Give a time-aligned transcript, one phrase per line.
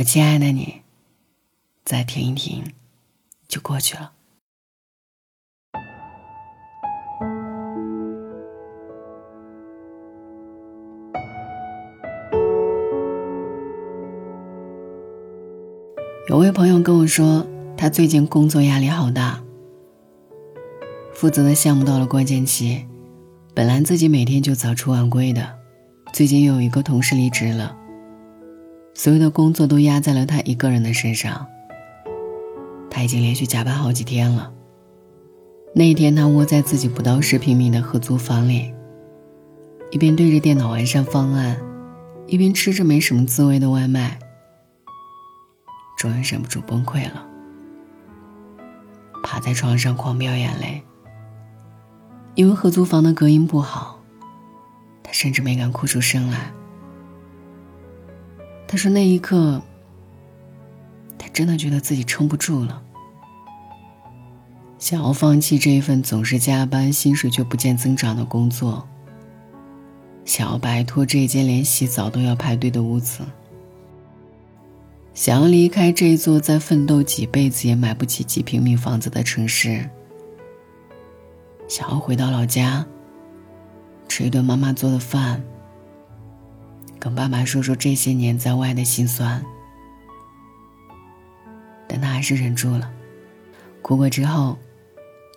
[0.00, 0.80] 我亲爱的你，
[1.84, 2.64] 再停一停，
[3.46, 4.12] 就过去了。
[16.30, 17.46] 有位朋友跟我说，
[17.76, 19.42] 他最近工作压力好大，
[21.12, 22.86] 负责的项目到了关键期，
[23.52, 25.58] 本来自己每天就早出晚归的，
[26.14, 27.76] 最近又有一个同事离职了，
[28.94, 31.46] 所有的工作都压在了他一个人的身上。
[32.90, 34.52] 他已经连续加班好几天了。
[35.74, 38.74] 那一天，他窝在自己不到十平米的合租房里，
[39.92, 41.56] 一边对着电脑完善方案，
[42.26, 44.18] 一边吃着没什么滋味的外卖。
[45.96, 47.24] 终于忍不住崩溃了，
[49.22, 50.82] 趴在床上狂飙眼泪。
[52.34, 54.00] 因为合租房的隔音不好，
[55.02, 56.52] 他甚至没敢哭出声来。
[58.70, 59.60] 他说那一刻，
[61.18, 62.80] 他真的觉得自己撑不住了，
[64.78, 68.86] 想要放弃这一份总是加班、薪水却不见增长的工作，
[70.24, 73.24] 想要摆脱这一间连洗澡都要排队的屋子。
[75.14, 79.90] 想要离开这一座在奋斗几辈子也买不起几平米房子的城市，
[81.66, 82.86] 想要回到老家，
[84.06, 85.42] 吃一顿妈妈做的饭，
[87.00, 89.42] 跟爸妈说说这些年在外的辛酸，
[91.88, 92.92] 但他还是忍住了。
[93.80, 94.58] 哭过之后，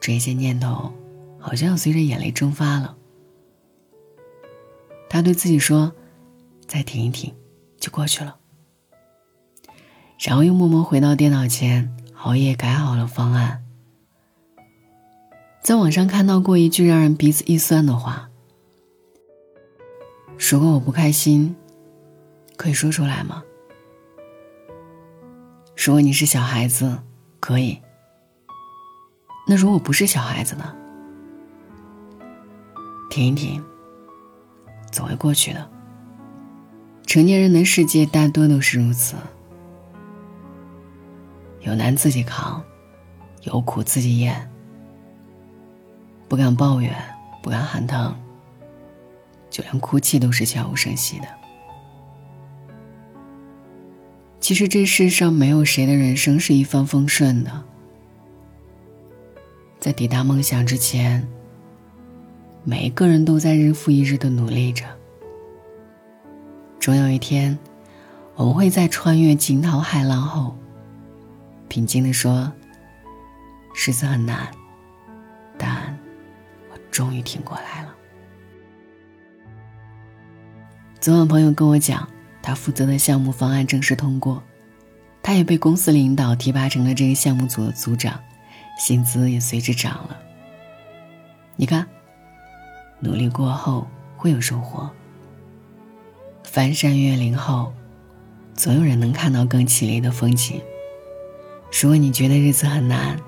[0.00, 0.92] 这些念头
[1.38, 2.96] 好像随着眼泪蒸发了。
[5.08, 5.92] 他对自己说
[6.66, 7.32] ：“再挺一挺，
[7.78, 8.36] 就过去了。”
[10.18, 13.62] 然后又默默回到电脑前，熬夜改好了方案。
[15.62, 18.30] 在网上看到过一句让人鼻子一酸的话
[20.50, 21.54] ：“如果我不开心，
[22.56, 23.42] 可以说出来吗？
[25.76, 26.98] 如果你是小孩子，
[27.40, 27.80] 可以。
[29.46, 30.74] 那如果不是小孩子呢？
[33.08, 33.64] 停一停，
[34.90, 35.70] 总会过去的。
[37.06, 39.16] 成年人的世界大多都是如此。”
[41.62, 42.62] 有难自己扛，
[43.44, 44.50] 有苦自己咽。
[46.28, 46.94] 不敢抱怨，
[47.42, 48.14] 不敢喊疼，
[49.52, 51.28] 就连哭泣都是悄无声息的。
[54.40, 57.62] 其实这世上没有谁的人生是一帆风顺的，
[59.78, 61.28] 在抵达梦想之前，
[62.64, 64.84] 每一个人都在日复一日的努力着。
[66.80, 67.56] 总有一天，
[68.34, 70.56] 我们会在穿越惊涛骇浪后。
[71.68, 72.52] 平静地说
[73.86, 74.50] ：“日子很难，
[75.56, 75.96] 但
[76.72, 77.91] 我终于挺过来了。”
[81.02, 82.08] 昨晚朋友跟我讲，
[82.40, 84.40] 他负责的项目方案正式通过，
[85.20, 88.20] 他也被公司领导提拔成了这个项目组的组长，
[88.78, 90.16] 薪资也随之涨了。
[91.56, 91.84] 你看，
[93.00, 93.84] 努力过后
[94.16, 94.88] 会有收获。
[96.44, 97.72] 翻山越岭后，
[98.54, 100.62] 总有人能看到更绮丽的风景。
[101.82, 103.18] 如果你觉得日子很难，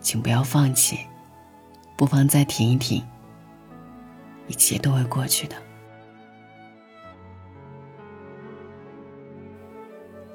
[0.00, 0.98] 请不要放弃，
[1.96, 3.00] 不妨再停一停。
[4.48, 5.54] 一切都会过去的。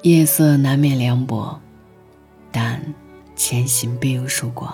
[0.02, 1.60] 夜色难免凉薄，
[2.52, 2.94] 但
[3.34, 4.72] 前行必有曙光。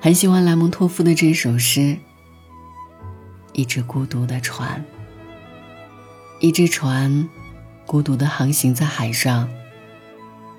[0.00, 1.96] 很喜欢莱蒙托夫的这首诗。
[3.52, 4.84] 一只孤独的船，
[6.40, 7.28] 一只船，
[7.86, 9.48] 孤独的航行在海上。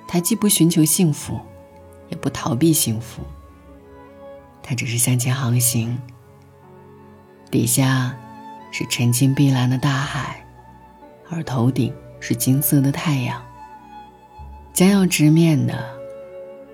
[0.07, 1.41] 它既不寻求幸福，
[2.09, 3.23] 也不逃避幸福。
[4.61, 5.99] 他只是向前航行。
[7.51, 8.15] 底下
[8.71, 10.45] 是沉静碧蓝的大海，
[11.29, 13.43] 而头顶是金色的太阳。
[14.73, 15.83] 将要直面的，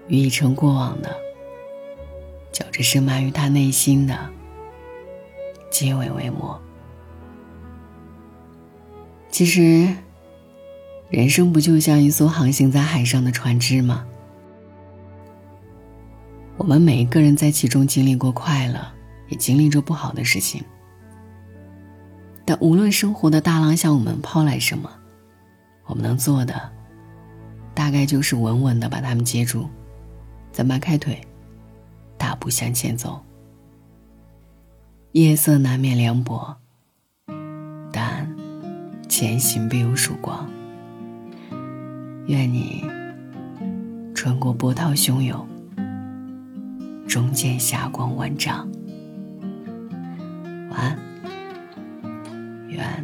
[0.08, 1.10] 与已成过往的，
[2.52, 4.16] 较着深埋于他内心的，
[5.72, 6.62] 皆为微末。
[9.32, 9.88] 其实。
[11.10, 14.06] 人生不就像一艘航行在海上的船只吗？
[16.56, 18.80] 我们每一个人在其中经历过快乐，
[19.28, 20.64] 也经历着不好的事情。
[22.46, 24.99] 但无论生活的大浪向我们抛来什么，
[25.90, 26.72] 我们能做的，
[27.74, 29.68] 大概就是稳稳的把他们接住，
[30.52, 31.20] 再迈开腿，
[32.16, 33.20] 大步向前走。
[35.14, 36.56] 夜色难免凉薄，
[37.92, 38.32] 但
[39.10, 40.48] 前行必有曙光。
[42.28, 42.86] 愿你
[44.14, 45.48] 穿过波涛汹涌，
[47.08, 48.70] 终见霞光万丈。
[50.70, 51.00] 晚安，
[52.68, 53.04] 愿